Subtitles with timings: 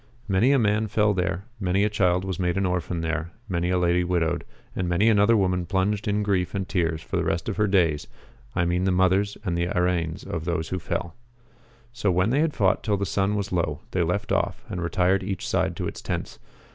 [0.27, 3.77] Many a man fell there; many a child was made an orphan there; many a
[3.77, 7.57] lady widowed; and many another woman plunged in grief and tears for the rest of
[7.57, 8.07] her days,
[8.55, 11.11] I mean the mothers and the araines of those who fell.^
[11.93, 15.21] So when they had fought till the sun was low they left off, and retired
[15.21, 16.39] each side to its tents.